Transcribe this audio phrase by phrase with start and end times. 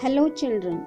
[0.00, 0.86] Hello, children.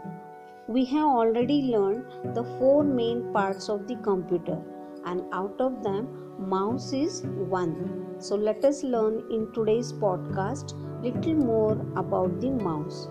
[0.68, 4.58] We have already learned the four main parts of the computer,
[5.04, 6.08] and out of them,
[6.38, 7.24] mouse is
[7.56, 7.74] one.
[8.20, 13.08] So, let us learn in today's podcast little more about the mouse.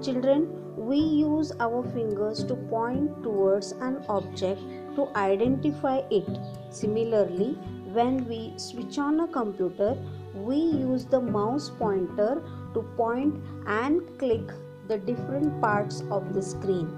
[0.00, 0.46] Children,
[0.76, 4.60] we use our fingers to point towards an object
[4.94, 6.28] to identify it.
[6.70, 7.58] Similarly,
[7.92, 9.96] when we switch on a computer,
[10.32, 12.40] we use the mouse pointer
[12.74, 14.52] to point and click
[14.88, 16.88] the different parts of the screen.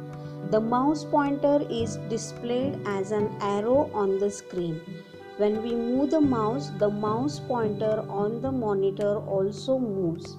[0.50, 4.80] The mouse pointer is displayed as an arrow on the screen.
[5.38, 10.36] When we move the mouse, the mouse pointer on the monitor also moves.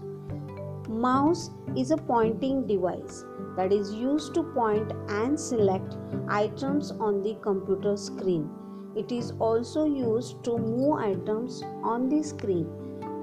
[0.89, 3.25] Mouse is a pointing device
[3.57, 5.95] that is used to point and select
[6.29, 8.49] items on the computer screen.
[8.95, 12.67] It is also used to move items on the screen.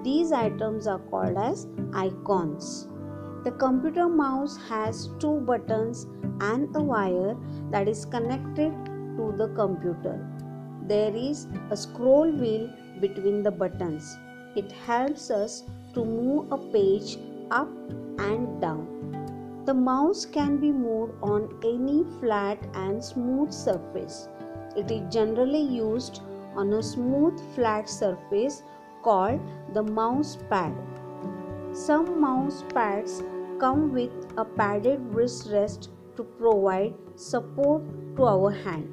[0.04, 2.88] These items are called as icons.
[3.44, 6.06] The computer mouse has two buttons
[6.40, 7.36] and a wire
[7.70, 8.72] that is connected
[9.16, 10.18] to the computer.
[10.88, 14.16] There is a scroll wheel between the buttons.
[14.56, 17.18] It helps us to move a page
[17.50, 17.68] up
[18.18, 19.62] and down.
[19.66, 24.26] The mouse can be moved on any flat and smooth surface.
[24.74, 26.22] It is generally used
[26.56, 28.62] on a smooth flat surface
[29.02, 29.40] called
[29.74, 30.72] the mouse pad.
[31.74, 33.22] Some mouse pads
[33.58, 37.82] come with a padded wrist rest to provide support
[38.16, 38.88] to our hand.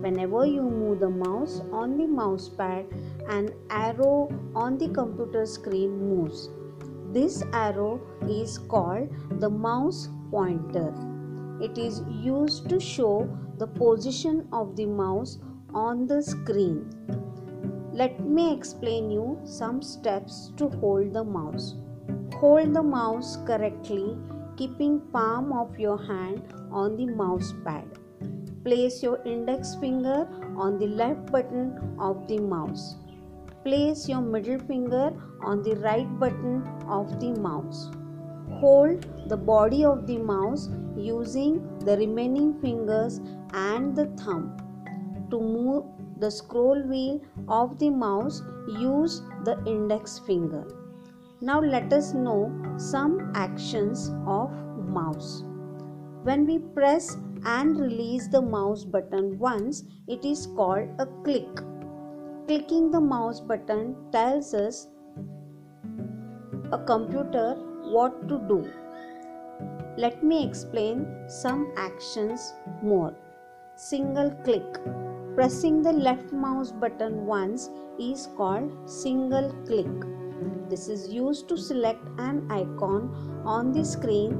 [0.00, 2.86] Whenever you move the mouse on the mouse pad,
[3.28, 6.50] an arrow on the computer screen moves.
[7.12, 9.08] This arrow is called
[9.40, 10.92] the mouse pointer.
[11.60, 15.38] It is used to show the position of the mouse
[15.72, 16.90] on the screen.
[17.92, 21.76] Let me explain you some steps to hold the mouse.
[22.44, 24.18] Hold the mouse correctly,
[24.58, 27.86] keeping palm of your hand on the mouse pad.
[28.62, 32.96] Place your index finger on the left button of the mouse.
[33.64, 35.10] Place your middle finger
[35.40, 37.90] on the right button of the mouse.
[38.60, 40.68] Hold the body of the mouse
[40.98, 43.20] using the remaining fingers
[43.54, 44.54] and the thumb.
[45.30, 45.84] To move
[46.18, 50.66] the scroll wheel of the mouse, use the index finger.
[51.40, 55.44] Now let us know some actions of mouse.
[56.22, 61.48] When we press and release the mouse button once, it is called a click.
[62.46, 64.88] Clicking the mouse button tells us
[66.72, 67.54] a computer
[67.90, 68.70] what to do.
[69.98, 73.14] Let me explain some actions more.
[73.76, 74.64] Single click.
[75.34, 80.23] Pressing the left mouse button once is called single click.
[80.68, 84.38] This is used to select an icon on the screen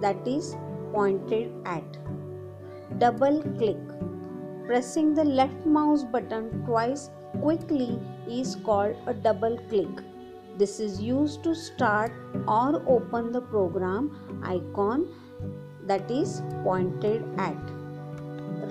[0.00, 0.56] that is
[0.92, 1.98] pointed at.
[2.98, 3.76] Double click.
[4.66, 7.10] Pressing the left mouse button twice
[7.40, 7.98] quickly
[8.28, 10.02] is called a double click.
[10.56, 12.12] This is used to start
[12.46, 15.08] or open the program icon
[15.86, 17.56] that is pointed at.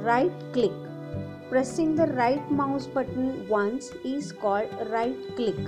[0.01, 0.71] Right click.
[1.49, 5.59] Pressing the right mouse button once is called right click.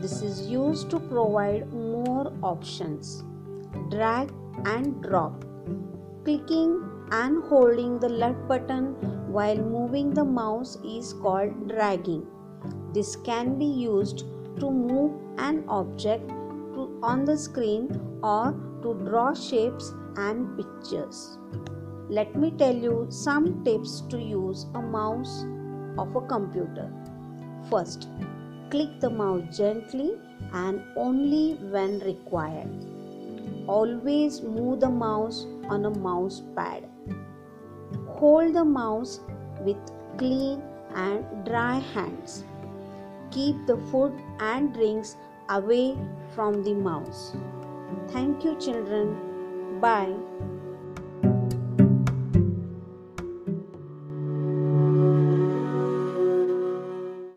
[0.00, 3.22] This is used to provide more options.
[3.90, 4.32] Drag
[4.64, 5.44] and drop.
[6.24, 6.82] Clicking
[7.12, 8.94] and holding the left button
[9.32, 12.26] while moving the mouse is called dragging.
[12.92, 14.24] This can be used
[14.60, 17.88] to move an object to, on the screen
[18.22, 21.38] or to draw shapes and pictures.
[22.08, 25.44] Let me tell you some tips to use a mouse
[25.98, 26.92] of a computer.
[27.70, 28.08] First,
[28.74, 30.16] click the mouse gently
[30.52, 32.72] and only when required.
[33.68, 36.88] Always move the mouse on a mouse pad.
[38.08, 39.20] Hold the mouse
[39.60, 39.76] with
[40.18, 40.60] clean
[40.96, 42.42] and dry hands.
[43.30, 45.16] Keep the food and drinks
[45.50, 45.96] away
[46.34, 47.32] from the mouse.
[48.08, 49.78] Thank you, children.
[49.80, 50.16] Bye.